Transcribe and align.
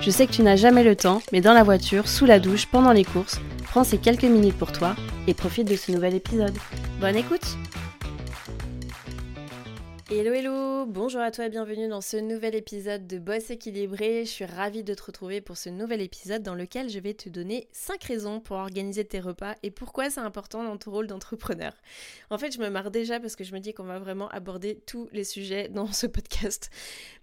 Je 0.00 0.10
sais 0.10 0.26
que 0.26 0.32
tu 0.32 0.42
n'as 0.42 0.56
jamais 0.56 0.84
le 0.84 0.94
temps, 0.94 1.22
mais 1.32 1.40
dans 1.40 1.54
la 1.54 1.62
voiture, 1.62 2.08
sous 2.08 2.26
la 2.26 2.38
douche, 2.38 2.66
pendant 2.66 2.92
les 2.92 3.04
courses, 3.04 3.40
prends 3.64 3.84
ces 3.84 3.98
quelques 3.98 4.24
minutes 4.24 4.56
pour 4.56 4.72
toi 4.72 4.94
et 5.26 5.34
profite 5.34 5.68
de 5.68 5.76
ce 5.76 5.90
nouvel 5.92 6.14
épisode. 6.14 6.56
Bonne 7.00 7.16
écoute 7.16 7.56
Hello 10.08 10.32
hello, 10.32 10.86
bonjour 10.86 11.20
à 11.20 11.32
toi 11.32 11.46
et 11.46 11.48
bienvenue 11.48 11.88
dans 11.88 12.00
ce 12.00 12.16
nouvel 12.16 12.54
épisode 12.54 13.08
de 13.08 13.18
Boss 13.18 13.50
équilibré. 13.50 14.24
Je 14.24 14.30
suis 14.30 14.44
ravie 14.44 14.84
de 14.84 14.94
te 14.94 15.02
retrouver 15.02 15.40
pour 15.40 15.56
ce 15.56 15.68
nouvel 15.68 16.00
épisode 16.00 16.44
dans 16.44 16.54
lequel 16.54 16.88
je 16.88 17.00
vais 17.00 17.12
te 17.12 17.28
donner 17.28 17.66
5 17.72 18.04
raisons 18.04 18.38
pour 18.38 18.56
organiser 18.56 19.04
tes 19.04 19.18
repas 19.18 19.56
et 19.64 19.72
pourquoi 19.72 20.08
c'est 20.08 20.20
important 20.20 20.62
dans 20.62 20.76
ton 20.76 20.92
rôle 20.92 21.08
d'entrepreneur. 21.08 21.72
En 22.30 22.38
fait, 22.38 22.52
je 22.52 22.60
me 22.60 22.70
marre 22.70 22.92
déjà 22.92 23.18
parce 23.18 23.34
que 23.34 23.42
je 23.42 23.52
me 23.52 23.58
dis 23.58 23.74
qu'on 23.74 23.82
va 23.82 23.98
vraiment 23.98 24.28
aborder 24.28 24.78
tous 24.86 25.08
les 25.10 25.24
sujets 25.24 25.68
dans 25.70 25.90
ce 25.90 26.06
podcast. 26.06 26.70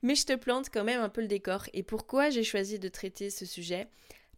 Mais 0.01 0.15
je 0.15 0.25
te 0.25 0.35
plante 0.35 0.67
quand 0.69 0.83
même 0.83 0.99
un 0.99 1.07
peu 1.07 1.21
le 1.21 1.27
décor 1.27 1.63
et 1.71 1.83
pourquoi 1.83 2.31
j'ai 2.31 2.43
choisi 2.43 2.79
de 2.79 2.89
traiter 2.89 3.29
ce 3.29 3.45
sujet 3.45 3.87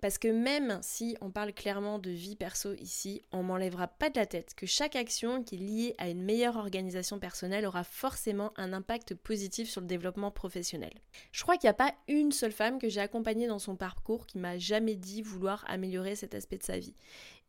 parce 0.05 0.19
que 0.19 0.27
même 0.27 0.77
si 0.83 1.17
on 1.19 1.31
parle 1.31 1.51
clairement 1.51 1.97
de 1.97 2.11
vie 2.11 2.35
perso 2.35 2.75
ici, 2.75 3.23
on 3.31 3.41
m'enlèvera 3.41 3.87
pas 3.87 4.11
de 4.11 4.19
la 4.19 4.27
tête 4.27 4.53
que 4.53 4.67
chaque 4.67 4.95
action 4.95 5.41
qui 5.41 5.55
est 5.55 5.57
liée 5.57 5.95
à 5.97 6.09
une 6.09 6.21
meilleure 6.21 6.57
organisation 6.57 7.17
personnelle 7.17 7.65
aura 7.65 7.83
forcément 7.83 8.53
un 8.55 8.71
impact 8.71 9.15
positif 9.15 9.67
sur 9.67 9.81
le 9.81 9.87
développement 9.87 10.29
professionnel. 10.29 10.93
Je 11.31 11.41
crois 11.41 11.57
qu'il 11.57 11.65
n'y 11.65 11.71
a 11.71 11.73
pas 11.73 11.95
une 12.07 12.31
seule 12.31 12.51
femme 12.51 12.77
que 12.77 12.87
j'ai 12.87 13.01
accompagnée 13.01 13.47
dans 13.47 13.57
son 13.57 13.75
parcours 13.75 14.27
qui 14.27 14.37
m'a 14.37 14.59
jamais 14.59 14.93
dit 14.93 15.23
vouloir 15.23 15.65
améliorer 15.67 16.15
cet 16.15 16.35
aspect 16.35 16.59
de 16.59 16.63
sa 16.63 16.77
vie. 16.77 16.93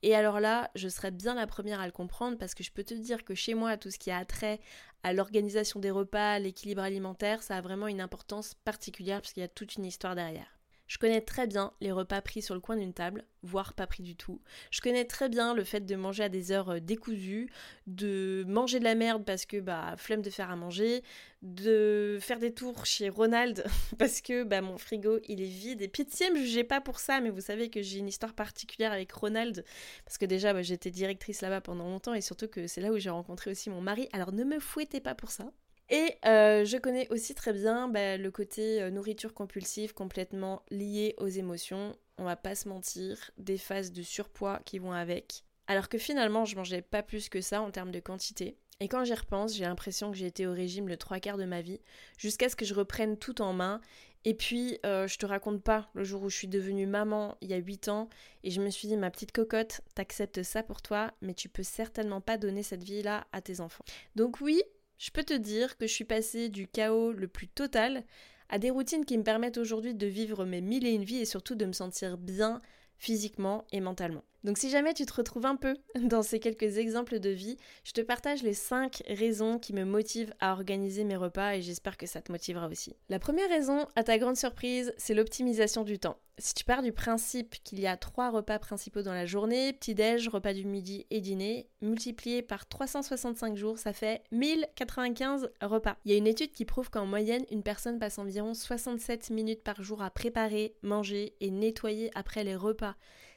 Et 0.02 0.14
alors 0.14 0.40
là, 0.40 0.70
je 0.76 0.88
serais 0.88 1.10
bien 1.10 1.34
la 1.34 1.46
première 1.46 1.80
à 1.80 1.86
le 1.86 1.92
comprendre 1.92 2.38
parce 2.38 2.54
que 2.54 2.64
je 2.64 2.72
peux 2.72 2.84
te 2.84 2.94
dire 2.94 3.22
que 3.22 3.34
chez 3.34 3.52
moi, 3.52 3.76
tout 3.76 3.90
ce 3.90 3.98
qui 3.98 4.10
a 4.10 4.24
trait 4.24 4.60
à 5.02 5.12
l'organisation 5.12 5.78
des 5.78 5.90
repas, 5.90 6.38
l'équilibre 6.38 6.80
alimentaire, 6.80 7.42
ça 7.42 7.58
a 7.58 7.60
vraiment 7.60 7.86
une 7.86 8.00
importance 8.00 8.54
particulière 8.54 9.20
parce 9.20 9.34
qu'il 9.34 9.42
y 9.42 9.44
a 9.44 9.48
toute 9.48 9.74
une 9.76 9.84
histoire 9.84 10.14
derrière. 10.14 10.55
Je 10.86 10.98
connais 10.98 11.20
très 11.20 11.46
bien 11.46 11.72
les 11.80 11.90
repas 11.90 12.20
pris 12.20 12.42
sur 12.42 12.54
le 12.54 12.60
coin 12.60 12.76
d'une 12.76 12.92
table, 12.92 13.24
voire 13.42 13.74
pas 13.74 13.86
pris 13.86 14.02
du 14.02 14.14
tout. 14.14 14.40
Je 14.70 14.80
connais 14.80 15.04
très 15.04 15.28
bien 15.28 15.52
le 15.54 15.64
fait 15.64 15.80
de 15.80 15.96
manger 15.96 16.24
à 16.24 16.28
des 16.28 16.52
heures 16.52 16.70
euh, 16.70 16.80
décousues, 16.80 17.50
de 17.86 18.44
manger 18.46 18.78
de 18.78 18.84
la 18.84 18.94
merde 18.94 19.24
parce 19.24 19.46
que 19.46 19.58
bah 19.58 19.94
flemme 19.96 20.22
de 20.22 20.30
faire 20.30 20.50
à 20.50 20.56
manger, 20.56 21.02
de 21.42 22.18
faire 22.20 22.38
des 22.38 22.54
tours 22.54 22.86
chez 22.86 23.08
Ronald 23.08 23.64
parce 23.98 24.20
que 24.20 24.44
bah 24.44 24.60
mon 24.60 24.78
frigo 24.78 25.18
il 25.28 25.42
est 25.42 25.44
vide. 25.44 25.82
Et 25.82 25.88
pitié, 25.88 26.30
me 26.30 26.38
jugez 26.38 26.64
pas 26.64 26.80
pour 26.80 27.00
ça, 27.00 27.20
mais 27.20 27.30
vous 27.30 27.40
savez 27.40 27.68
que 27.68 27.82
j'ai 27.82 27.98
une 27.98 28.08
histoire 28.08 28.34
particulière 28.34 28.92
avec 28.92 29.10
Ronald 29.12 29.64
parce 30.04 30.18
que 30.18 30.26
déjà 30.26 30.52
bah, 30.52 30.62
j'étais 30.62 30.90
directrice 30.90 31.40
là-bas 31.40 31.60
pendant 31.60 31.88
longtemps 31.88 32.14
et 32.14 32.20
surtout 32.20 32.48
que 32.48 32.66
c'est 32.68 32.80
là 32.80 32.92
où 32.92 32.98
j'ai 32.98 33.10
rencontré 33.10 33.50
aussi 33.50 33.70
mon 33.70 33.80
mari. 33.80 34.08
Alors 34.12 34.32
ne 34.32 34.44
me 34.44 34.60
fouettez 34.60 35.00
pas 35.00 35.14
pour 35.16 35.30
ça. 35.32 35.50
Et 35.88 36.16
euh, 36.24 36.64
je 36.64 36.78
connais 36.78 37.08
aussi 37.10 37.34
très 37.34 37.52
bien 37.52 37.88
bah, 37.88 38.16
le 38.16 38.30
côté 38.30 38.82
euh, 38.82 38.90
nourriture 38.90 39.34
compulsive 39.34 39.94
complètement 39.94 40.62
lié 40.70 41.14
aux 41.18 41.28
émotions. 41.28 41.96
On 42.18 42.24
va 42.24 42.36
pas 42.36 42.54
se 42.54 42.68
mentir, 42.68 43.30
des 43.38 43.58
phases 43.58 43.92
de 43.92 44.02
surpoids 44.02 44.60
qui 44.64 44.78
vont 44.78 44.92
avec. 44.92 45.44
Alors 45.68 45.88
que 45.88 45.98
finalement, 45.98 46.44
je 46.44 46.56
mangeais 46.56 46.82
pas 46.82 47.02
plus 47.02 47.28
que 47.28 47.40
ça 47.40 47.60
en 47.60 47.70
termes 47.70 47.92
de 47.92 48.00
quantité. 48.00 48.56
Et 48.80 48.88
quand 48.88 49.04
j'y 49.04 49.14
repense, 49.14 49.54
j'ai 49.54 49.64
l'impression 49.64 50.10
que 50.10 50.16
j'ai 50.16 50.26
été 50.26 50.46
au 50.46 50.52
régime 50.52 50.88
le 50.88 50.96
trois 50.96 51.18
quarts 51.20 51.38
de 51.38 51.44
ma 51.44 51.62
vie, 51.62 51.80
jusqu'à 52.18 52.48
ce 52.48 52.56
que 52.56 52.64
je 52.64 52.74
reprenne 52.74 53.16
tout 53.16 53.40
en 53.40 53.52
main. 53.52 53.80
Et 54.24 54.34
puis, 54.34 54.78
euh, 54.84 55.06
je 55.06 55.18
te 55.18 55.24
raconte 55.24 55.62
pas 55.62 55.88
le 55.94 56.04
jour 56.04 56.22
où 56.22 56.30
je 56.30 56.36
suis 56.36 56.48
devenue 56.48 56.86
maman 56.86 57.36
il 57.40 57.48
y 57.48 57.54
a 57.54 57.58
8 57.58 57.88
ans, 57.88 58.08
et 58.42 58.50
je 58.50 58.60
me 58.60 58.70
suis 58.70 58.88
dit, 58.88 58.96
ma 58.96 59.10
petite 59.10 59.32
cocotte, 59.32 59.82
t'acceptes 59.94 60.42
ça 60.42 60.62
pour 60.62 60.82
toi, 60.82 61.12
mais 61.22 61.32
tu 61.32 61.48
peux 61.48 61.62
certainement 61.62 62.20
pas 62.20 62.36
donner 62.36 62.62
cette 62.62 62.82
vie-là 62.82 63.26
à 63.32 63.40
tes 63.40 63.60
enfants. 63.60 63.84
Donc 64.14 64.40
oui, 64.40 64.62
je 64.98 65.10
peux 65.10 65.24
te 65.24 65.34
dire 65.34 65.76
que 65.76 65.86
je 65.86 65.92
suis 65.92 66.04
passée 66.04 66.48
du 66.48 66.66
chaos 66.68 67.12
le 67.12 67.28
plus 67.28 67.48
total 67.48 68.04
à 68.48 68.58
des 68.58 68.70
routines 68.70 69.04
qui 69.04 69.18
me 69.18 69.24
permettent 69.24 69.58
aujourd'hui 69.58 69.94
de 69.94 70.06
vivre 70.06 70.44
mes 70.44 70.60
mille 70.60 70.86
et 70.86 70.92
une 70.92 71.04
vies 71.04 71.18
et 71.18 71.24
surtout 71.24 71.54
de 71.54 71.66
me 71.66 71.72
sentir 71.72 72.16
bien 72.16 72.60
physiquement 72.98 73.64
et 73.72 73.80
mentalement. 73.80 74.24
Donc 74.46 74.58
si 74.58 74.70
jamais 74.70 74.94
tu 74.94 75.04
te 75.04 75.12
retrouves 75.12 75.44
un 75.44 75.56
peu 75.56 75.76
dans 76.00 76.22
ces 76.22 76.38
quelques 76.38 76.78
exemples 76.78 77.18
de 77.18 77.30
vie, 77.30 77.56
je 77.82 77.90
te 77.90 78.00
partage 78.00 78.44
les 78.44 78.54
5 78.54 79.02
raisons 79.08 79.58
qui 79.58 79.72
me 79.72 79.84
motivent 79.84 80.32
à 80.38 80.52
organiser 80.52 81.02
mes 81.02 81.16
repas 81.16 81.56
et 81.56 81.62
j'espère 81.62 81.96
que 81.96 82.06
ça 82.06 82.22
te 82.22 82.30
motivera 82.30 82.68
aussi. 82.68 82.94
La 83.08 83.18
première 83.18 83.48
raison, 83.48 83.88
à 83.96 84.04
ta 84.04 84.18
grande 84.18 84.36
surprise, 84.36 84.94
c'est 84.98 85.14
l'optimisation 85.14 85.82
du 85.82 85.98
temps. 85.98 86.20
Si 86.38 86.54
tu 86.54 86.64
pars 86.64 86.82
du 86.82 86.92
principe 86.92 87.56
qu'il 87.64 87.80
y 87.80 87.88
a 87.88 87.96
3 87.96 88.30
repas 88.30 88.60
principaux 88.60 89.02
dans 89.02 89.14
la 89.14 89.26
journée, 89.26 89.72
petit-déj, 89.72 90.28
repas 90.28 90.52
du 90.52 90.64
midi 90.64 91.06
et 91.10 91.20
dîner, 91.20 91.68
multiplié 91.80 92.40
par 92.42 92.68
365 92.68 93.56
jours, 93.56 93.78
ça 93.78 93.92
fait 93.92 94.22
1095 94.30 95.50
repas. 95.62 95.96
Il 96.04 96.12
y 96.12 96.14
a 96.14 96.18
une 96.18 96.26
étude 96.28 96.52
qui 96.52 96.66
prouve 96.66 96.90
qu'en 96.90 97.06
moyenne, 97.06 97.44
une 97.50 97.64
personne 97.64 97.98
passe 97.98 98.20
environ 98.20 98.54
67 98.54 99.30
minutes 99.30 99.64
par 99.64 99.82
jour 99.82 100.02
à 100.02 100.10
préparer, 100.10 100.76
manger 100.82 101.34
et 101.40 101.50
nettoyer 101.50 102.12
après 102.14 102.44
les 102.44 102.54
repas 102.54 102.94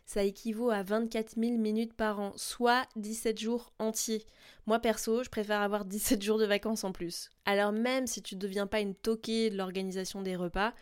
ça 0.10 0.24
équivaut 0.24 0.72
à 0.72 0.82
24 0.82 1.36
000 1.40 1.58
minutes 1.60 1.94
par 1.94 2.20
an, 2.20 2.34
soit 2.36 2.88
17 2.96 3.40
jours 3.40 3.72
entiers. 3.78 4.26
Moi 4.66 4.80
perso, 4.80 5.24
je 5.24 5.30
préfère 5.30 5.62
avoir 5.62 5.86
17 5.86 6.24
jours 6.24 6.40
de 6.40 6.48
vacances 6.48 6.84
en 6.84 6.92
plus. 6.92 7.30
Alors 7.46 7.72
même 7.72 8.08
si 8.08 8.24
tu 8.24 8.34
ne 8.34 8.40
deviens 8.40 8.66
pas 8.66 8.80
une 8.80 8.96
toquée 8.96 9.52
de 9.52 9.56
l'organisation 9.56 10.24
des 10.24 10.36
repas, 10.36 10.74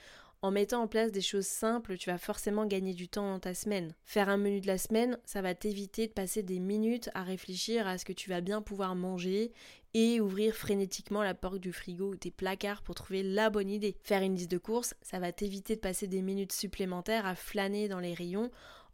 en 0.42 0.52
mettant 0.52 0.84
en 0.84 0.88
place 0.88 1.12
des 1.12 1.20
choses 1.20 1.46
simples, 1.46 1.98
tu 1.98 2.10
vas 2.10 2.18
forcément 2.18 2.66
gagner 2.66 2.94
du 2.94 3.10
temps 3.10 3.30
dans 3.30 3.40
ta 3.40 3.54
semaine. 3.54 3.96
Faire 4.06 4.30
un 4.30 4.38
menu 4.38 4.62
de 4.62 4.68
la 4.68 4.78
semaine, 4.78 5.18
ça 5.26 5.42
va 5.42 5.54
t'éviter 5.56 6.08
de 6.08 6.14
passer 6.14 6.42
des 6.42 6.60
minutes 6.60 7.10
à 7.14 7.24
réfléchir 7.24 7.86
à 7.86 7.98
ce 7.98 8.06
que 8.06 8.14
tu 8.14 8.30
vas 8.30 8.40
bien 8.40 8.62
pouvoir 8.62 8.96
manger 8.96 9.52
et 9.94 10.22
ouvrir 10.22 10.54
frénétiquement 10.54 11.24
la 11.24 11.34
porte 11.34 11.58
du 11.58 11.74
frigo 11.74 12.12
ou 12.12 12.16
tes 12.16 12.32
placards 12.32 12.84
pour 12.84 12.96
trouver 12.96 13.24
la 13.24 13.50
bonne 13.50 13.70
idée. 13.70 13.98
Faire 14.04 14.22
une 14.22 14.36
liste 14.36 14.52
de 14.52 14.58
courses, 14.58 14.94
ça 15.02 15.20
va 15.20 15.34
t'éviter 15.34 15.76
de 15.76 15.82
passer 15.82 16.08
des 16.08 16.22
minutes 16.22 16.54
supplémentaires 16.54 17.26
à 17.26 17.36
flâner 17.36 17.90
dans 17.90 18.00
les 18.00 18.14
rayons 18.14 18.52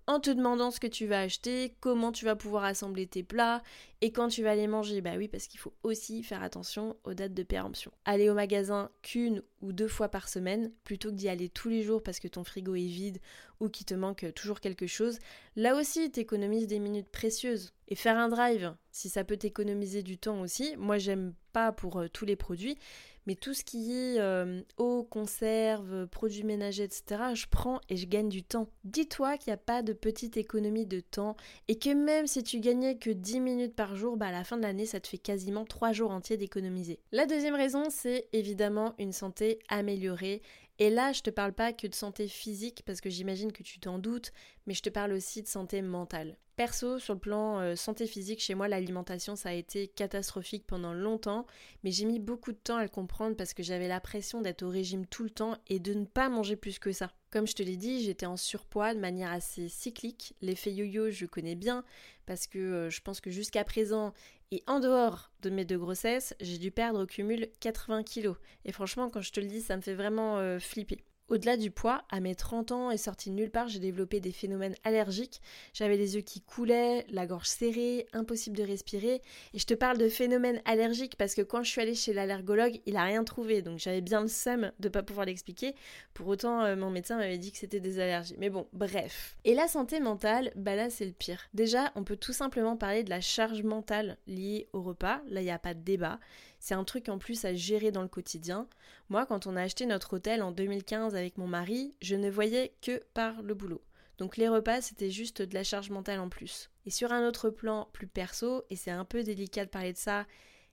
en 0.08 0.20
te 0.20 0.30
demandant 0.30 0.72
ce 0.72 0.80
que 0.80 0.88
tu 0.88 1.06
vas 1.06 1.22
acheter, 1.22 1.76
comment 1.80 2.12
tu 2.12 2.26
vas 2.26 2.36
pouvoir 2.36 2.64
assembler 2.64 3.08
tes 3.08 3.24
plats 3.24 3.62
et 4.02 4.12
quand 4.12 4.28
tu 4.28 4.44
vas 4.44 4.56
les 4.56 4.68
manger. 4.68 5.02
Bah 5.02 5.14
oui, 5.18 5.28
parce 5.28 5.48
qu'il 5.48 5.60
faut 5.60 5.74
aussi 5.84 6.24
faire 6.24 6.44
attention 6.44 6.98
aux 7.04 7.14
dates 7.14 7.34
de 7.34 7.44
péremption. 7.44 7.92
Aller 8.06 8.30
au 8.30 8.34
magasin 8.34 8.90
qu'une 9.02 9.42
ou 9.62 9.72
deux 9.72 9.88
fois 9.88 10.10
par 10.10 10.28
semaine, 10.28 10.72
plutôt 10.84 11.10
que 11.10 11.16
d'y 11.16 11.30
aller 11.30 11.50
tous 11.50 11.70
les 11.70 11.84
jours 11.84 12.04
parce 12.04 12.20
que 12.20 12.28
ton 12.28 12.44
frigo 12.44 12.76
est 12.76 12.88
vide 12.88 13.20
ou 13.60 13.70
qu'il 13.70 13.86
te 13.86 13.94
manque 13.94 14.34
toujours 14.36 14.60
quelque 14.60 14.88
chose, 14.88 15.20
là 15.56 15.76
aussi 15.76 16.12
t'économises 16.12 16.68
des 16.68 16.80
minutes 16.80 17.10
précieuses. 17.10 17.74
Et 17.88 17.96
faire 17.96 18.18
un 18.18 18.30
drive, 18.30 18.76
si 18.92 19.10
ça 19.10 19.24
peut 19.24 19.38
t'économiser 19.38 20.04
du 20.04 20.18
temps 20.18 20.42
aussi, 20.42 20.76
moi 20.78 20.98
j'aime 20.98 21.34
pas 21.54 21.72
pour 21.72 22.00
euh, 22.00 22.08
tous 22.10 22.26
les 22.26 22.36
produits, 22.36 22.78
mais 23.26 23.36
tout 23.36 23.54
ce 23.54 23.64
qui 23.64 23.94
est 23.94 24.20
euh, 24.20 24.62
eau, 24.78 25.04
conserve, 25.04 26.08
produits 26.08 26.44
ménagers, 26.44 26.84
etc., 26.84 27.22
je 27.34 27.46
prends 27.50 27.80
et 27.90 27.96
je 27.96 28.08
gagne 28.08 28.30
du 28.30 28.44
temps. 28.44 28.68
Dis-toi 28.84 29.38
qu'il 29.38 29.52
n'y 29.52 29.56
a 29.56 29.58
pas 29.58 29.82
de 29.82 29.94
petite 29.94 30.36
économie 30.36 30.86
de 30.86 31.00
temps 31.00 31.38
et 31.68 31.78
que 31.78 31.92
même 31.92 32.28
si 32.28 32.44
tu 32.44 32.60
gagnais 32.60 32.98
que 32.98 33.10
10 33.10 33.40
minutes 33.40 33.76
par 33.76 33.96
jour, 33.96 34.18
bah 34.18 34.28
à 34.28 34.32
la 34.32 34.44
fin 34.44 34.58
de 34.58 34.64
l'année, 34.64 34.86
ça 34.86 35.00
te 35.00 35.08
fait 35.08 35.18
quasiment 35.18 35.64
3 35.64 35.94
jours 35.94 36.12
entiers 36.12 36.38
d'économiser. 36.38 37.00
La 37.12 37.26
deuxième 37.26 37.56
raison, 37.56 37.86
c'est 37.90 38.28
évidemment 38.34 38.94
une 39.00 39.14
santé 39.14 39.60
améliorée 39.70 40.42
et 40.80 40.90
là, 40.90 41.12
je 41.12 41.22
te 41.22 41.30
parle 41.30 41.54
pas 41.54 41.72
que 41.72 41.88
de 41.88 41.94
santé 41.94 42.28
physique 42.28 42.84
parce 42.86 43.00
que 43.00 43.10
j'imagine 43.10 43.52
que 43.52 43.64
tu 43.64 43.80
t'en 43.80 44.00
doutes, 44.00 44.32
mais 44.66 44.74
je 44.74 44.82
te 44.82 44.90
parle 44.90 45.14
aussi 45.14 45.44
de 45.44 45.48
santé 45.48 45.82
mentale. 45.82 46.38
Perso, 46.56 47.00
sur 47.00 47.16
le 47.16 47.20
plan 47.20 47.60
euh, 47.60 47.76
santé 47.76 48.06
physique, 48.06 48.40
chez 48.40 48.54
moi, 48.54 48.68
l'alimentation, 48.68 49.36
ça 49.36 49.50
a 49.50 49.54
été 49.54 49.88
catastrophique 49.88 50.66
pendant 50.68 50.94
longtemps, 50.94 51.48
mais 51.84 51.92
j'ai 51.92 52.06
mis 52.06 52.20
beaucoup 52.20 52.52
de 52.52 52.58
temps 52.58 52.78
à 52.78 52.84
le 52.84 52.90
comprendre 52.90 53.36
parce 53.36 53.56
que 53.56 53.64
j'avais 53.64 53.88
l'impression 53.88 54.42
d'être 54.42 54.62
au 54.62 54.70
régime 54.70 55.08
tout 55.08 55.24
le 55.24 55.32
temps 55.32 55.58
et 55.68 55.80
de 55.80 55.94
ne 55.94 56.06
pas 56.06 56.30
manger 56.30 56.56
plus 56.56 56.78
que 56.78 56.92
ça. 56.92 57.12
Comme 57.32 57.48
je 57.48 57.56
te 57.56 57.64
l'ai 57.64 57.78
dit, 57.78 58.04
j'étais 58.04 58.28
en 58.28 58.38
surpoids 58.38 58.94
de 58.94 59.00
manière 59.00 59.32
assez 59.32 59.68
cyclique. 59.68 60.36
L'effet 60.42 60.72
yo-yo, 60.72 61.10
je 61.10 61.26
connais 61.26 61.56
bien 61.56 61.84
parce 62.28 62.46
que 62.46 62.60
euh, 62.60 62.90
je 62.92 63.02
pense 63.02 63.20
que 63.20 63.32
jusqu'à 63.32 63.64
présent, 63.64 64.14
et 64.54 64.64
en 64.68 64.80
dehors 64.80 65.32
de 65.42 65.50
mes 65.50 65.66
deux 65.66 65.80
grossesses, 65.80 66.36
j'ai 66.40 66.60
dû 66.60 66.70
perdre 66.70 67.02
au 67.02 67.06
cumul 67.08 67.48
80 67.60 68.04
kilos. 68.04 68.36
Et 68.66 68.72
franchement, 68.72 69.10
quand 69.10 69.22
je 69.22 69.32
te 69.32 69.40
le 69.40 69.48
dis, 69.48 69.62
ça 69.62 69.76
me 69.76 69.82
fait 69.82 69.96
vraiment 69.96 70.38
euh, 70.38 70.60
flipper. 70.60 71.04
Au-delà 71.30 71.56
du 71.56 71.72
poids, 71.72 72.04
à 72.10 72.20
mes 72.20 72.36
30 72.36 72.72
ans 72.72 72.92
et 72.92 72.98
sorti 72.98 73.30
de 73.30 73.36
nulle 73.36 73.50
part, 73.50 73.70
j'ai 73.70 73.80
développé 73.80 74.20
des 74.20 74.32
phénomènes 74.32 74.76
allergiques. 74.84 75.42
J'avais 75.74 75.96
les 75.96 76.16
yeux 76.16 76.22
qui 76.22 76.42
coulaient, 76.42 77.06
la 77.10 77.26
gorge 77.26 77.48
serrée, 77.48 78.08
impossible 78.14 78.58
de 78.58 78.64
respirer. 78.64 79.22
Et 79.54 79.60
je 79.60 79.66
te 79.66 79.74
parle 79.74 79.98
de 79.98 80.10
phénomènes 80.10 80.62
allergiques 80.66 81.16
parce 81.16 81.34
que 81.34 81.42
quand 81.42 81.64
je 81.64 81.70
suis 81.70 81.82
allée 81.82 81.96
chez 81.96 82.14
l'allergologue, 82.14 82.82
il 82.86 82.98
a 82.98 83.04
rien 83.04 83.24
trouvé. 83.24 83.62
Donc 83.62 83.80
j'avais 83.80 84.02
bien 84.02 84.22
le 84.22 84.28
seum 84.28 84.72
de 84.80 84.90
pas 84.90 85.02
pouvoir 85.02 85.26
l'expliquer. 85.26 85.76
Pour 86.14 86.28
autant, 86.28 86.62
euh, 86.64 86.76
mon 86.76 86.90
médecin 86.90 87.18
m'avait 87.18 87.38
dit 87.38 87.52
que 87.52 87.58
c'était 87.58 87.80
des 87.80 88.00
allergies. 88.00 88.36
Mais 88.38 88.50
bon, 88.50 88.68
bref. 88.74 89.38
Et 89.46 89.56
la 89.56 89.68
santé 89.68 90.02
mentale, 90.02 90.52
bah 90.56 90.76
là 90.76 90.90
c'est 90.90 91.06
le 91.06 91.14
pire. 91.14 91.40
Déjà, 91.54 91.92
on 91.96 92.04
peut 92.04 92.18
tout 92.18 92.34
simplement 92.34 92.76
parler 92.76 93.04
de 93.04 93.10
la 93.10 93.22
charge 93.22 93.64
mentale 93.64 94.18
liée 94.28 94.68
au 94.74 94.82
repas. 94.82 95.22
Là, 95.30 95.42
il 95.42 95.46
n'y 95.46 95.52
a 95.52 95.60
pas 95.60 95.74
de 95.74 95.82
débat. 95.82 96.20
C'est 96.64 96.76
un 96.76 96.86
truc 96.86 97.10
en 97.10 97.18
plus 97.18 97.44
à 97.44 97.54
gérer 97.54 97.92
dans 97.92 98.04
le 98.04 98.08
quotidien. 98.08 98.70
Moi, 99.10 99.26
quand 99.26 99.48
on 99.48 99.58
a 99.58 99.62
acheté 99.62 99.86
notre 99.86 100.14
hôtel 100.14 100.42
en 100.42 100.54
2015 100.54 101.14
avec 101.14 101.38
mon 101.38 101.46
mari, 101.46 101.94
je 102.02 102.16
ne 102.16 102.30
voyais 102.30 102.74
que 102.82 103.04
par 103.14 103.42
le 103.42 103.54
boulot. 103.54 103.84
Donc 104.18 104.38
les 104.38 104.48
repas, 104.48 104.80
c'était 104.80 105.12
juste 105.12 105.42
de 105.42 105.54
la 105.54 105.66
charge 105.66 105.90
mentale 105.90 106.22
en 106.22 106.30
plus. 106.30 106.70
Et 106.86 106.90
sur 106.90 107.12
un 107.12 107.28
autre 107.28 107.50
plan 107.50 107.90
plus 107.92 108.08
perso, 108.08 108.64
et 108.70 108.78
c'est 108.78 108.92
un 108.92 109.04
peu 109.04 109.24
délicat 109.24 109.66
de 109.66 109.70
parler 109.70 109.92
de 109.92 109.98
ça, 109.98 110.26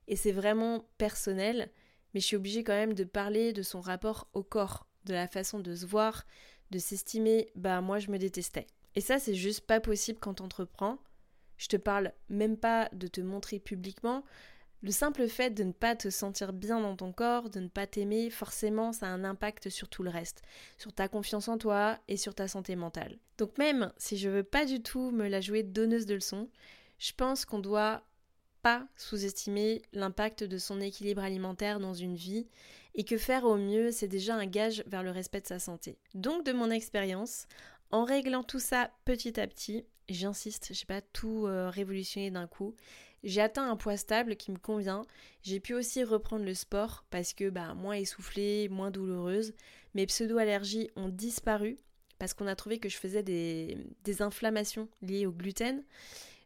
et 0.07 0.15
c'est 0.15 0.31
vraiment 0.31 0.87
personnel, 0.97 1.73
mais 2.15 2.21
je 2.21 2.27
suis 2.27 2.37
obligée 2.37 2.63
quand 2.63 2.73
même 2.73 2.95
de 2.95 3.03
parler 3.03 3.53
de 3.53 3.63
son 3.63 3.81
rapport 3.81 4.29
au 4.33 4.45
corps, 4.45 4.87
de 5.07 5.13
la 5.13 5.27
façon 5.27 5.59
de 5.59 5.75
se 5.75 5.87
voir, 5.87 6.25
de 6.71 6.79
s'estimer, 6.79 7.51
bah 7.57 7.81
moi 7.81 7.99
je 7.99 8.13
me 8.13 8.19
détestais. 8.19 8.69
Et 8.95 9.01
ça, 9.01 9.19
c'est 9.19 9.35
juste 9.35 9.67
pas 9.67 9.81
possible 9.81 10.21
quand 10.21 10.35
t'entreprends. 10.35 10.99
Je 11.57 11.67
te 11.67 11.77
parle 11.77 12.13
même 12.29 12.57
pas 12.57 12.89
de 12.93 13.09
te 13.09 13.21
montrer 13.21 13.59
publiquement, 13.59 14.23
le 14.83 14.91
simple 14.91 15.29
fait 15.29 15.51
de 15.51 15.63
ne 15.63 15.73
pas 15.73 15.95
te 15.95 16.09
sentir 16.09 16.53
bien 16.53 16.81
dans 16.81 16.97
ton 16.97 17.13
corps, 17.13 17.51
de 17.51 17.61
ne 17.61 17.69
pas 17.69 17.87
t'aimer, 17.87 18.31
forcément, 18.31 18.93
ça 18.93 19.07
a 19.07 19.11
un 19.11 19.25
impact 19.25 19.69
sur 19.69 19.89
tout 19.89 20.03
le 20.03 20.11
reste, 20.11 20.43
sur 20.79 20.93
ta 20.93 21.09
confiance 21.09 21.49
en 21.49 21.59
toi 21.59 21.99
et 22.09 22.17
sur 22.17 22.35
ta 22.35 22.49
santé 22.49 22.77
mentale. 22.77 23.19
Donc 23.37 23.59
même 23.59 23.93
si 23.99 24.17
je 24.17 24.29
veux 24.29 24.43
pas 24.43 24.65
du 24.65 24.83
tout 24.83 25.11
me 25.11 25.29
la 25.29 25.41
jouer 25.41 25.63
donneuse 25.63 26.07
de 26.07 26.15
leçons, 26.15 26.49
je 26.99 27.13
pense 27.13 27.45
qu'on 27.45 27.59
doit 27.59 28.03
pas 28.63 28.87
sous-estimer 28.97 29.83
l'impact 29.93 30.45
de 30.45 30.59
son 30.59 30.81
équilibre 30.81 31.23
alimentaire 31.23 31.81
dans 31.81 31.95
une 31.95 32.15
vie 32.15 32.47
et 32.95 33.05
que 33.05 33.17
faire 33.17 33.45
au 33.45 33.57
mieux, 33.57 33.93
c'est 33.93 34.09
déjà 34.09 34.35
un 34.35 34.47
gage 34.47 34.83
vers 34.87 35.03
le 35.03 35.11
respect 35.11 35.41
de 35.41 35.47
sa 35.47 35.59
santé. 35.59 35.99
Donc 36.15 36.45
de 36.45 36.53
mon 36.53 36.71
expérience, 36.71 37.47
en 37.91 38.05
réglant 38.05 38.43
tout 38.43 38.61
ça 38.61 38.91
petit 39.05 39.41
à 39.41 39.47
petit, 39.47 39.85
j'insiste, 40.09 40.69
j'ai 40.73 40.87
pas 40.87 41.01
tout 41.01 41.47
euh, 41.47 41.71
révolutionné 41.71 42.31
d'un 42.31 42.47
coup, 42.47 42.75
j'ai 43.23 43.43
atteint 43.43 43.71
un 43.71 43.77
poids 43.77 43.97
stable 43.97 44.37
qui 44.37 44.51
me 44.51 44.57
convient. 44.57 45.03
J'ai 45.43 45.61
pu 45.61 45.75
aussi 45.75 46.05
reprendre 46.05 46.45
le 46.45 46.55
sport 46.55 47.05
parce 47.11 47.35
que 47.35 47.51
bah, 47.51 47.75
moins 47.75 47.95
essoufflée, 47.95 48.69
moins 48.69 48.91
douloureuse. 48.91 49.53
Mes 49.95 50.07
pseudo-allergies 50.07 50.91
ont 50.97 51.09
disparu 51.09 51.77
parce 52.19 52.35
qu'on 52.35 52.47
a 52.47 52.57
trouvé 52.57 52.79
que 52.79 52.89
je 52.89 52.97
faisais 52.97 53.23
des, 53.23 53.77
des 54.05 54.23
inflammations 54.23 54.89
liées 55.03 55.27
au 55.27 55.33
gluten. 55.33 55.83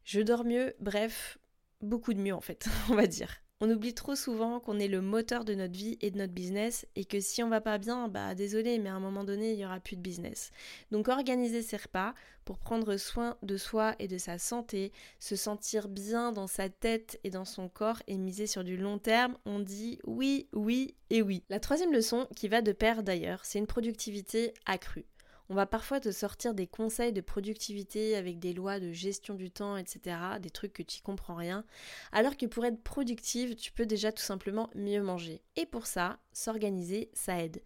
Je 0.05 0.21
dors 0.21 0.45
mieux, 0.45 0.75
bref, 0.81 1.39
beaucoup 1.81 2.13
de 2.13 2.21
mieux 2.21 2.35
en 2.35 2.41
fait, 2.41 2.67
on 2.91 2.95
va 2.95 3.07
dire. 3.07 3.44
On 3.67 3.71
oublie 3.71 3.95
trop 3.95 4.15
souvent 4.15 4.61
qu'on 4.61 4.79
est 4.79 4.89
le 4.89 5.01
moteur 5.01 5.43
de 5.47 5.55
notre 5.55 5.73
vie 5.73 5.97
et 6.03 6.11
de 6.11 6.19
notre 6.19 6.35
business 6.35 6.87
et 6.97 7.07
que 7.07 7.19
si 7.19 7.43
on 7.43 7.49
va 7.49 7.63
pas 7.63 7.79
bien, 7.79 8.09
bah 8.09 8.35
désolé, 8.35 8.79
mais 8.79 8.91
à 8.91 8.95
un 8.95 9.01
moment 9.01 9.25
donné, 9.25 9.55
il 9.55 9.59
y 9.59 9.65
aura 9.65 9.81
plus 9.81 9.97
de 9.97 10.03
business. 10.03 10.51
Donc 10.91 11.09
organiser 11.09 11.63
ses 11.63 11.79
repas 11.79 12.13
pour 12.45 12.59
prendre 12.59 12.99
soin 12.99 13.39
de 13.43 13.57
soi 13.57 13.95
et 13.99 14.07
de 14.07 14.19
sa 14.19 14.37
santé, 14.37 14.93
se 15.19 15.35
sentir 15.35 15.89
bien 15.89 16.31
dans 16.31 16.47
sa 16.47 16.69
tête 16.69 17.19
et 17.25 17.31
dans 17.31 17.47
son 17.47 17.71
corps 17.71 18.03
et 18.07 18.19
miser 18.19 18.47
sur 18.47 18.65
du 18.65 18.77
long 18.77 18.99
terme, 18.99 19.39
on 19.47 19.61
dit 19.61 19.99
oui, 20.05 20.47
oui 20.53 20.95
et 21.09 21.23
oui. 21.23 21.43
La 21.49 21.59
troisième 21.59 21.95
leçon 21.95 22.29
qui 22.37 22.49
va 22.49 22.61
de 22.61 22.73
pair 22.73 23.03
d'ailleurs, 23.03 23.47
c'est 23.47 23.61
une 23.61 23.67
productivité 23.67 24.53
accrue. 24.67 25.07
On 25.51 25.55
va 25.55 25.67
parfois 25.67 26.01
te 26.01 26.11
sortir 26.11 26.55
des 26.55 26.67
conseils 26.67 27.13
de 27.13 27.21
productivité 27.21 28.17
avec 28.17 28.39
des 28.39 28.55
lois 28.55 28.81
de 28.81 28.93
gestion 28.93 29.35
du 29.35 29.51
temps, 29.51 29.77
etc., 29.77 30.17
des 30.41 30.51
trucs 30.51 30.73
que 30.73 30.83
tu 30.83 31.03
comprends 31.03 31.35
rien, 31.35 31.65
alors 32.13 32.37
que 32.37 32.47
pour 32.47 32.65
être 32.65 32.83
productive, 32.83 33.55
tu 33.55 33.71
peux 33.71 33.85
déjà 33.85 34.11
tout 34.11 34.23
simplement 34.23 34.71
mieux 34.75 35.03
manger. 35.03 35.43
Et 35.57 35.67
pour 35.67 35.87
ça, 35.87 36.19
s'organiser, 36.33 37.11
ça 37.13 37.43
aide. 37.43 37.61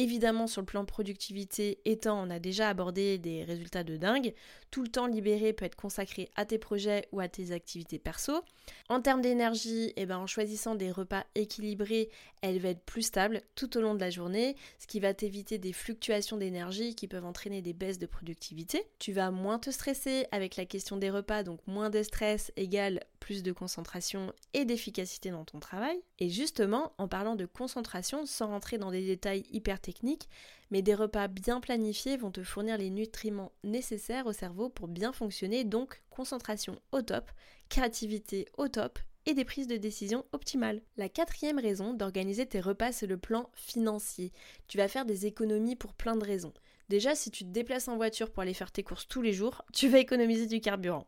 Évidemment, 0.00 0.46
sur 0.46 0.62
le 0.62 0.66
plan 0.66 0.86
productivité 0.86 1.78
étant, 1.84 2.26
on 2.26 2.30
a 2.30 2.38
déjà 2.38 2.70
abordé 2.70 3.18
des 3.18 3.44
résultats 3.44 3.84
de 3.84 3.98
dingue. 3.98 4.32
Tout 4.70 4.82
le 4.82 4.88
temps 4.88 5.06
libéré 5.06 5.52
peut 5.52 5.66
être 5.66 5.76
consacré 5.76 6.30
à 6.36 6.46
tes 6.46 6.56
projets 6.56 7.06
ou 7.12 7.20
à 7.20 7.28
tes 7.28 7.52
activités 7.52 7.98
perso. 7.98 8.40
En 8.88 9.02
termes 9.02 9.20
d'énergie, 9.20 9.92
eh 9.96 10.06
ben, 10.06 10.16
en 10.16 10.26
choisissant 10.26 10.74
des 10.74 10.90
repas 10.90 11.26
équilibrés, 11.34 12.08
elle 12.40 12.60
va 12.60 12.70
être 12.70 12.82
plus 12.86 13.02
stable 13.02 13.42
tout 13.56 13.76
au 13.76 13.82
long 13.82 13.94
de 13.94 14.00
la 14.00 14.08
journée, 14.08 14.56
ce 14.78 14.86
qui 14.86 15.00
va 15.00 15.12
t'éviter 15.12 15.58
des 15.58 15.74
fluctuations 15.74 16.38
d'énergie 16.38 16.94
qui 16.94 17.06
peuvent 17.06 17.26
entraîner 17.26 17.60
des 17.60 17.74
baisses 17.74 17.98
de 17.98 18.06
productivité. 18.06 18.82
Tu 19.00 19.12
vas 19.12 19.30
moins 19.30 19.58
te 19.58 19.68
stresser 19.68 20.24
avec 20.32 20.56
la 20.56 20.64
question 20.64 20.96
des 20.96 21.10
repas, 21.10 21.42
donc 21.42 21.60
moins 21.66 21.90
de 21.90 22.02
stress 22.02 22.52
égale 22.56 23.00
plus 23.20 23.42
de 23.42 23.52
concentration 23.52 24.32
et 24.54 24.64
d'efficacité 24.64 25.30
dans 25.30 25.44
ton 25.44 25.60
travail. 25.60 26.00
Et 26.18 26.30
justement, 26.30 26.92
en 26.98 27.06
parlant 27.06 27.36
de 27.36 27.46
concentration, 27.46 28.26
sans 28.26 28.48
rentrer 28.48 28.78
dans 28.78 28.90
des 28.90 29.06
détails 29.06 29.44
hyper 29.52 29.80
techniques, 29.80 30.28
mais 30.70 30.82
des 30.82 30.94
repas 30.94 31.28
bien 31.28 31.60
planifiés 31.60 32.16
vont 32.16 32.30
te 32.30 32.42
fournir 32.42 32.78
les 32.78 32.90
nutriments 32.90 33.52
nécessaires 33.62 34.26
au 34.26 34.32
cerveau 34.32 34.68
pour 34.68 34.88
bien 34.88 35.12
fonctionner, 35.12 35.64
donc 35.64 36.02
concentration 36.10 36.80
au 36.92 37.02
top, 37.02 37.30
créativité 37.68 38.46
au 38.56 38.68
top 38.68 38.98
et 39.26 39.34
des 39.34 39.44
prises 39.44 39.66
de 39.66 39.76
décision 39.76 40.24
optimales. 40.32 40.82
La 40.96 41.08
quatrième 41.08 41.58
raison 41.58 41.94
d'organiser 41.94 42.46
tes 42.46 42.60
repas, 42.60 42.92
c'est 42.92 43.06
le 43.06 43.18
plan 43.18 43.50
financier. 43.54 44.32
Tu 44.66 44.78
vas 44.78 44.88
faire 44.88 45.04
des 45.04 45.26
économies 45.26 45.76
pour 45.76 45.92
plein 45.94 46.16
de 46.16 46.24
raisons. 46.24 46.54
Déjà, 46.88 47.14
si 47.14 47.30
tu 47.30 47.44
te 47.44 47.50
déplaces 47.50 47.88
en 47.88 47.96
voiture 47.96 48.30
pour 48.30 48.42
aller 48.42 48.54
faire 48.54 48.72
tes 48.72 48.82
courses 48.82 49.06
tous 49.06 49.22
les 49.22 49.32
jours, 49.32 49.62
tu 49.72 49.88
vas 49.88 49.98
économiser 49.98 50.46
du 50.46 50.60
carburant. 50.60 51.06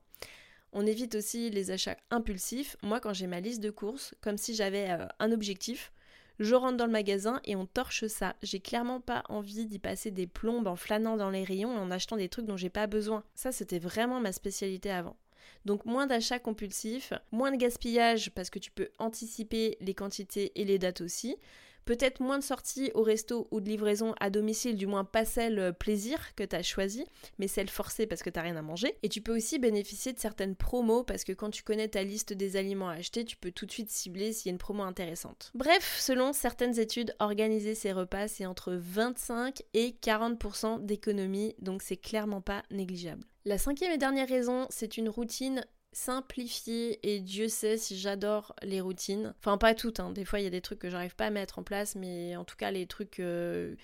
On 0.73 0.87
évite 0.87 1.15
aussi 1.15 1.51
les 1.51 1.71
achats 1.71 1.97
impulsifs. 2.11 2.77
Moi, 2.83 3.01
quand 3.01 3.13
j'ai 3.13 3.27
ma 3.27 3.41
liste 3.41 3.61
de 3.61 3.71
courses, 3.71 4.15
comme 4.21 4.39
si 4.39 4.55
j'avais 4.55 4.91
euh, 4.91 5.07
un 5.19 5.33
objectif, 5.33 5.93
je 6.39 6.55
rentre 6.55 6.79
dans 6.79 6.87
le 6.87 6.93
magasin 6.93 7.41
et 7.45 7.57
on 7.57 7.67
torche 7.67 8.07
ça. 8.07 8.37
J'ai 8.43 8.61
clairement 8.61 9.01
pas 9.01 9.23
envie 9.29 9.67
d'y 9.67 9.79
passer 9.79 10.11
des 10.11 10.27
plombes 10.27 10.67
en 10.67 10.77
flânant 10.77 11.17
dans 11.17 11.31
les 11.31 11.45
rayons 11.45 11.75
et 11.75 11.79
en 11.79 11.91
achetant 11.91 12.17
des 12.17 12.29
trucs 12.29 12.47
dont 12.47 12.57
j'ai 12.57 12.71
pas 12.71 12.87
besoin. 12.87 13.23
Ça, 13.35 13.53
c'était 13.53 13.79
vraiment 13.79 14.21
ma 14.21 14.33
spécialité 14.33 14.91
avant. 14.91 15.17
Donc 15.65 15.85
moins 15.85 16.07
d'achats 16.07 16.39
compulsifs, 16.39 17.13
moins 17.31 17.53
de 17.53 17.57
gaspillage 17.57 18.31
parce 18.31 18.51
que 18.51 18.59
tu 18.59 18.71
peux 18.71 18.89
anticiper 18.99 19.77
les 19.81 19.95
quantités 19.95 20.53
et 20.61 20.65
les 20.65 20.79
dates 20.79 21.01
aussi. 21.01 21.37
Peut-être 21.85 22.21
moins 22.21 22.39
de 22.39 22.45
sorties 22.45 22.91
au 22.95 23.03
resto 23.03 23.49
ou 23.51 23.61
de 23.61 23.69
livraison 23.69 24.15
à 24.21 24.31
domicile, 24.31 24.77
du 24.77 24.87
moins 24.87 25.05
pas 25.05 25.25
celle 25.25 25.59
euh, 25.59 25.73
plaisir 25.73 26.35
que 26.35 26.45
tu 26.45 26.57
as 26.57 26.63
choisi, 26.63 27.05
mais 27.39 27.49
celle 27.49 27.69
forcée 27.69 28.07
parce 28.07 28.23
que 28.23 28.31
t'as 28.31 28.43
rien 28.43 28.57
à 28.57 28.63
manger. 28.63 28.97
Et 29.03 29.09
tu 29.09 29.21
peux 29.21 29.35
aussi 29.37 29.59
bénéficier 29.59 30.13
de 30.13 30.19
certaines 30.19 30.55
promos 30.55 31.03
parce 31.05 31.25
que 31.25 31.33
quand 31.33 31.51
tu 31.51 31.63
connais 31.63 31.89
ta 31.89 32.03
liste 32.03 32.33
des 32.33 32.57
aliments 32.57 32.89
à 32.89 32.95
acheter, 32.95 33.25
tu 33.25 33.37
peux 33.37 33.51
tout 33.51 33.67
de 33.67 33.73
suite 33.73 33.91
cibler 33.91 34.33
s'il 34.33 34.47
y 34.47 34.51
a 34.51 34.53
une 34.53 34.59
promo 34.59 34.83
intéressante. 34.83 35.51
Bref, 35.55 35.99
selon 36.01 36.33
certaines 36.33 36.79
études, 36.79 37.15
organiser 37.19 37.75
ses 37.75 37.93
repas, 37.93 38.29
c'est 38.29 38.47
entre 38.47 38.73
25 38.73 39.63
et 39.75 39.97
40% 40.03 40.85
d'économie, 40.85 41.55
donc 41.61 41.83
c'est 41.83 41.97
clairement 41.97 42.41
pas 42.41 42.63
négligeable. 42.71 43.25
La 43.45 43.59
cinquième 43.59 43.93
et 43.93 43.99
dernière 43.99 44.29
raison, 44.29 44.67
c'est 44.71 44.97
une 44.97 45.09
routine 45.09 45.65
simplifiée 45.93 46.99
et 47.03 47.21
Dieu 47.21 47.49
sait 47.49 47.77
si 47.77 47.99
j'adore 47.99 48.55
les 48.63 48.81
routines. 48.81 49.35
Enfin 49.39 49.59
pas 49.59 49.75
toutes, 49.75 50.01
hein. 50.01 50.11
des 50.11 50.25
fois 50.25 50.41
il 50.41 50.45
y 50.45 50.47
a 50.47 50.51
des 50.51 50.61
trucs 50.61 50.79
que 50.79 50.91
j'arrive 50.91 51.15
pas 51.15 51.27
à 51.27 51.31
mettre 51.31 51.59
en 51.59 51.63
place, 51.63 51.95
mais 51.95 52.37
en 52.37 52.45
tout 52.45 52.57
cas 52.57 52.71
les 52.71 52.87
trucs 52.87 53.21
euh, 53.21 53.75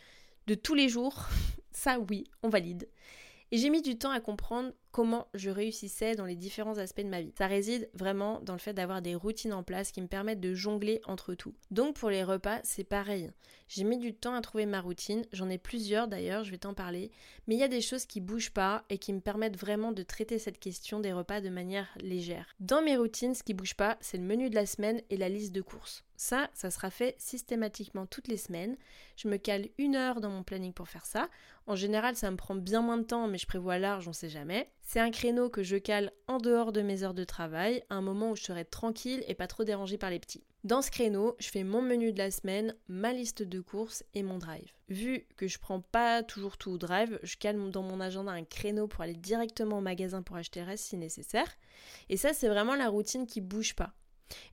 de 0.46 0.54
tous 0.54 0.74
les 0.74 0.88
jours, 0.88 1.26
ça 1.70 1.98
oui, 1.98 2.24
on 2.42 2.48
valide. 2.48 2.88
Et 3.50 3.58
j'ai 3.58 3.70
mis 3.70 3.82
du 3.82 3.96
temps 3.96 4.10
à 4.10 4.20
comprendre 4.20 4.72
comment 4.90 5.28
je 5.34 5.50
réussissais 5.50 6.14
dans 6.14 6.24
les 6.24 6.36
différents 6.36 6.78
aspects 6.78 7.02
de 7.02 7.08
ma 7.08 7.20
vie. 7.20 7.32
Ça 7.36 7.46
réside 7.46 7.88
vraiment 7.94 8.40
dans 8.40 8.54
le 8.54 8.58
fait 8.58 8.72
d'avoir 8.72 9.02
des 9.02 9.14
routines 9.14 9.52
en 9.52 9.62
place 9.62 9.92
qui 9.92 10.00
me 10.00 10.06
permettent 10.06 10.40
de 10.40 10.54
jongler 10.54 11.00
entre 11.04 11.34
tout. 11.34 11.54
Donc 11.70 11.96
pour 11.96 12.10
les 12.10 12.24
repas, 12.24 12.60
c'est 12.64 12.84
pareil. 12.84 13.30
J'ai 13.68 13.84
mis 13.84 13.98
du 13.98 14.14
temps 14.14 14.34
à 14.34 14.40
trouver 14.40 14.64
ma 14.64 14.80
routine, 14.80 15.26
j'en 15.32 15.50
ai 15.50 15.58
plusieurs 15.58 16.08
d'ailleurs, 16.08 16.42
je 16.42 16.50
vais 16.50 16.58
t'en 16.58 16.72
parler, 16.72 17.10
mais 17.46 17.54
il 17.54 17.60
y 17.60 17.64
a 17.64 17.68
des 17.68 17.82
choses 17.82 18.06
qui 18.06 18.20
bougent 18.20 18.52
pas 18.52 18.84
et 18.88 18.98
qui 18.98 19.12
me 19.12 19.20
permettent 19.20 19.58
vraiment 19.58 19.92
de 19.92 20.02
traiter 20.02 20.38
cette 20.38 20.58
question 20.58 21.00
des 21.00 21.12
repas 21.12 21.40
de 21.40 21.50
manière 21.50 21.88
légère. 22.00 22.46
Dans 22.60 22.82
mes 22.82 22.96
routines, 22.96 23.34
ce 23.34 23.42
qui 23.42 23.54
bouge 23.54 23.74
pas, 23.74 23.98
c'est 24.00 24.16
le 24.16 24.24
menu 24.24 24.48
de 24.48 24.54
la 24.54 24.66
semaine 24.66 25.02
et 25.10 25.16
la 25.16 25.28
liste 25.28 25.52
de 25.52 25.60
courses. 25.60 26.04
Ça, 26.16 26.50
ça 26.52 26.70
sera 26.72 26.90
fait 26.90 27.14
systématiquement 27.18 28.04
toutes 28.04 28.26
les 28.26 28.38
semaines. 28.38 28.76
Je 29.16 29.28
me 29.28 29.36
cale 29.36 29.68
une 29.78 29.94
heure 29.94 30.20
dans 30.20 30.30
mon 30.30 30.42
planning 30.42 30.72
pour 30.72 30.88
faire 30.88 31.06
ça. 31.06 31.28
En 31.68 31.76
général, 31.76 32.16
ça 32.16 32.28
me 32.30 32.36
prend 32.36 32.56
bien 32.56 32.82
moins 32.82 32.98
de 32.98 33.04
temps, 33.04 33.28
mais 33.28 33.38
je 33.38 33.46
prévois 33.46 33.78
large, 33.78 34.08
on 34.08 34.12
sait 34.12 34.28
jamais. 34.28 34.68
C'est 34.90 35.00
un 35.00 35.10
créneau 35.10 35.50
que 35.50 35.62
je 35.62 35.76
cale 35.76 36.12
en 36.28 36.38
dehors 36.38 36.72
de 36.72 36.80
mes 36.80 37.02
heures 37.02 37.12
de 37.12 37.24
travail, 37.24 37.84
un 37.90 38.00
moment 38.00 38.30
où 38.30 38.36
je 38.36 38.42
serai 38.42 38.64
tranquille 38.64 39.22
et 39.28 39.34
pas 39.34 39.46
trop 39.46 39.62
dérangée 39.62 39.98
par 39.98 40.08
les 40.08 40.18
petits. 40.18 40.46
Dans 40.64 40.80
ce 40.80 40.90
créneau, 40.90 41.36
je 41.38 41.50
fais 41.50 41.62
mon 41.62 41.82
menu 41.82 42.10
de 42.10 42.16
la 42.16 42.30
semaine, 42.30 42.74
ma 42.88 43.12
liste 43.12 43.42
de 43.42 43.60
courses 43.60 44.02
et 44.14 44.22
mon 44.22 44.38
drive. 44.38 44.72
Vu 44.88 45.26
que 45.36 45.46
je 45.46 45.58
prends 45.58 45.82
pas 45.82 46.22
toujours 46.22 46.56
tout 46.56 46.70
au 46.70 46.78
drive, 46.78 47.20
je 47.22 47.36
cale 47.36 47.70
dans 47.70 47.82
mon 47.82 48.00
agenda 48.00 48.32
un 48.32 48.44
créneau 48.44 48.88
pour 48.88 49.02
aller 49.02 49.12
directement 49.12 49.76
au 49.76 49.82
magasin 49.82 50.22
pour 50.22 50.36
acheter 50.36 50.62
reste 50.62 50.86
si 50.86 50.96
nécessaire. 50.96 51.58
Et 52.08 52.16
ça, 52.16 52.32
c'est 52.32 52.48
vraiment 52.48 52.74
la 52.74 52.88
routine 52.88 53.26
qui 53.26 53.42
bouge 53.42 53.74
pas. 53.74 53.92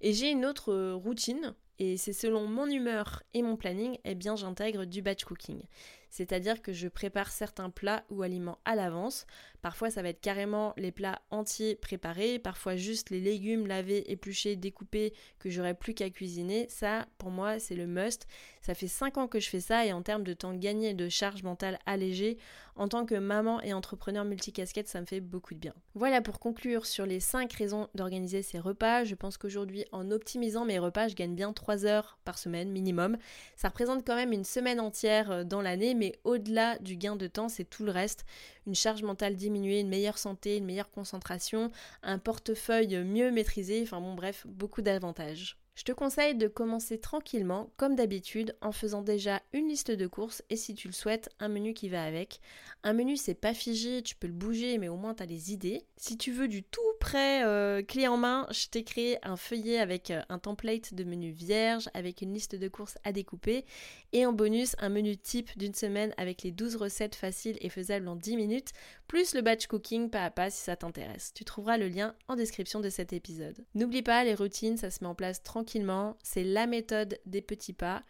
Et 0.01 0.11
j'ai 0.11 0.31
une 0.31 0.45
autre 0.45 0.73
euh, 0.73 0.95
routine 0.95 1.55
Et 1.79 1.97
c'est 1.97 2.13
selon 2.13 2.47
mon 2.47 2.67
humeur 2.67 3.23
et 3.33 3.41
mon 3.41 3.57
planning, 3.57 3.97
eh 4.05 4.15
bien 4.15 4.35
j'intègre 4.35 4.85
du 4.85 5.01
batch 5.01 5.25
cooking. 5.25 5.61
C'est-à-dire 6.09 6.61
que 6.61 6.71
je 6.71 6.87
prépare 6.87 7.29
certains 7.29 7.69
plats 7.69 8.05
ou 8.09 8.21
aliments 8.21 8.59
à 8.63 8.75
l'avance. 8.75 9.25
Parfois 9.61 9.89
ça 9.89 10.01
va 10.01 10.09
être 10.09 10.21
carrément 10.21 10.73
les 10.77 10.93
plats 10.93 11.21
entiers 11.29 11.75
préparés, 11.75 12.39
parfois 12.39 12.77
juste 12.77 13.09
les 13.09 13.19
légumes 13.19 13.67
lavés, 13.67 14.09
épluchés, 14.09 14.55
découpés 14.55 15.13
que 15.39 15.49
j'aurais 15.49 15.73
plus 15.73 15.93
qu'à 15.93 16.09
cuisiner. 16.09 16.67
Ça, 16.69 17.07
pour 17.17 17.31
moi, 17.31 17.59
c'est 17.59 17.75
le 17.75 17.85
must. 17.85 18.27
Ça 18.61 18.75
fait 18.75 18.87
5 18.87 19.17
ans 19.17 19.27
que 19.27 19.41
je 19.41 19.49
fais 19.49 19.59
ça 19.59 19.85
et 19.85 19.91
en 19.91 20.03
termes 20.03 20.23
de 20.23 20.33
temps 20.33 20.53
gagné 20.53 20.91
et 20.91 20.93
de 20.93 21.09
charge 21.09 21.43
mentale 21.43 21.79
allégée, 21.85 22.37
en 22.77 22.87
tant 22.87 23.05
que 23.05 23.15
maman 23.15 23.61
et 23.61 23.73
entrepreneur 23.73 24.23
multicasquette, 24.23 24.87
ça 24.87 25.01
me 25.01 25.05
fait 25.05 25.21
beaucoup 25.21 25.53
de 25.53 25.59
bien. 25.59 25.73
Voilà 25.95 26.21
pour 26.21 26.39
conclure 26.39 26.85
sur 26.85 27.05
les 27.05 27.19
5 27.19 27.51
raisons 27.51 27.89
d'organiser 27.95 28.41
ces 28.41 28.59
repas. 28.59 29.03
Je 29.03 29.15
pense 29.15 29.37
qu'aujourd'hui, 29.37 29.85
en 29.91 30.11
optimisant 30.11 30.63
mes 30.63 30.79
repas, 30.79 31.07
je 31.07 31.15
gagne 31.15 31.35
bien 31.35 31.51
3 31.51 31.64
heures 31.85 32.17
par 32.23 32.37
semaine 32.37 32.71
minimum. 32.71 33.17
Ça 33.55 33.69
représente 33.69 34.05
quand 34.05 34.15
même 34.15 34.31
une 34.31 34.43
semaine 34.43 34.79
entière 34.79 35.31
euh, 35.31 35.43
dans 35.43 35.61
l'année, 35.61 35.93
mais 35.93 36.19
au-delà 36.23 36.77
du 36.79 36.95
gain 36.95 37.15
de 37.15 37.27
temps, 37.27 37.49
c'est 37.49 37.69
tout 37.69 37.83
le 37.83 37.91
reste. 37.91 38.25
Une 38.67 38.75
charge 38.75 39.03
mentale 39.03 39.35
diminuée, 39.35 39.79
une 39.79 39.89
meilleure 39.89 40.17
santé, 40.17 40.57
une 40.57 40.65
meilleure 40.65 40.91
concentration, 40.91 41.71
un 42.03 42.19
portefeuille 42.19 43.03
mieux 43.03 43.31
maîtrisé, 43.31 43.81
enfin 43.83 44.01
bon 44.01 44.15
bref, 44.15 44.45
beaucoup 44.47 44.81
d'avantages. 44.81 45.57
Je 45.75 45.83
te 45.83 45.91
conseille 45.91 46.35
de 46.35 46.47
commencer 46.47 46.97
tranquillement, 46.97 47.69
comme 47.75 47.97
d'habitude, 47.97 48.55
en 48.61 48.71
faisant 48.71 49.01
déjà 49.01 49.41
une 49.51 49.67
liste 49.67 49.91
de 49.91 50.07
courses 50.07 50.41
et 50.49 50.55
si 50.55 50.73
tu 50.73 50.87
le 50.87 50.93
souhaites, 50.93 51.29
un 51.41 51.49
menu 51.49 51.73
qui 51.73 51.89
va 51.89 52.05
avec. 52.05 52.39
Un 52.83 52.93
menu, 52.93 53.17
c'est 53.17 53.33
pas 53.33 53.53
figé, 53.53 54.01
tu 54.01 54.15
peux 54.15 54.27
le 54.27 54.33
bouger, 54.33 54.77
mais 54.77 54.87
au 54.87 54.95
moins 54.95 55.13
tu 55.13 55.23
as 55.23 55.27
des 55.27 55.51
idées. 55.51 55.85
Si 55.97 56.17
tu 56.17 56.31
veux 56.31 56.47
du 56.47 56.63
tout 56.63 56.79
prêt, 57.05 57.45
euh, 57.45 57.83
clé 57.83 58.07
en 58.07 58.17
main, 58.17 58.47
je 58.49 58.65
t'ai 58.65 58.83
créé 58.83 59.19
un 59.21 59.37
feuillet 59.37 59.77
avec 59.77 60.09
euh, 60.09 60.23
un 60.27 60.39
template 60.39 60.95
de 60.95 61.03
menu 61.03 61.29
vierge, 61.29 61.87
avec 61.93 62.23
une 62.23 62.33
liste 62.33 62.55
de 62.55 62.67
courses 62.67 62.97
à 63.03 63.11
découper 63.11 63.63
et 64.11 64.25
en 64.25 64.33
bonus, 64.33 64.75
un 64.79 64.89
menu 64.89 65.15
type 65.15 65.55
d'une 65.55 65.75
semaine 65.75 66.15
avec 66.17 66.41
les 66.41 66.51
12 66.51 66.77
recettes 66.77 67.13
faciles 67.13 67.59
et 67.61 67.69
faisables 67.69 68.07
en 68.07 68.15
10 68.15 68.37
minutes, 68.37 68.71
plus 69.07 69.35
le 69.35 69.41
batch 69.41 69.67
cooking 69.67 70.09
pas 70.09 70.25
à 70.25 70.31
pas 70.31 70.49
si 70.49 70.63
ça 70.63 70.75
t'intéresse. 70.75 71.31
Tu 71.35 71.45
trouveras 71.45 71.77
le 71.77 71.89
lien 71.89 72.15
en 72.27 72.35
description 72.35 72.79
de 72.79 72.89
cet 72.89 73.13
épisode. 73.13 73.63
N'oublie 73.75 74.01
pas, 74.01 74.23
les 74.23 74.33
routines, 74.33 74.77
ça 74.77 74.89
se 74.89 75.03
met 75.03 75.09
en 75.09 75.15
place 75.15 75.43
tranquillement 75.43 76.17
c'est 76.23 76.43
la 76.43 76.65
méthode 76.65 77.19
des 77.27 77.43
petits 77.43 77.73
pas, 77.73 78.01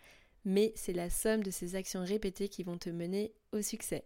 mais 0.46 0.72
c'est 0.78 0.94
la 0.94 1.10
somme 1.10 1.44
de 1.44 1.52
ces 1.52 1.76
actions 1.76 2.06
répétées 2.06 2.48
qui 2.48 2.64
vont 2.64 2.78
te 2.78 2.90
mener 2.90 3.34
au 3.52 3.62
succès. 3.62 4.06